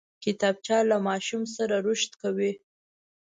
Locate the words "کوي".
2.21-2.51